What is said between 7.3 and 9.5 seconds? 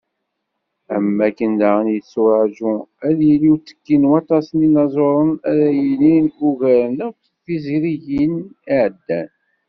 tizrigin i iɛeddan.